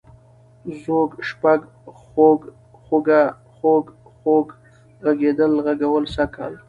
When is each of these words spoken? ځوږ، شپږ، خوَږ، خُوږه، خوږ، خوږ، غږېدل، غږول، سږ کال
ځوږ، 0.81 1.09
شپږ، 1.29 1.59
خوَږ، 1.99 2.39
خُوږه، 2.81 3.23
خوږ، 3.55 3.85
خوږ، 4.15 4.47
غږېدل، 5.03 5.51
غږول، 5.65 6.05
سږ 6.15 6.29
کال 6.35 6.53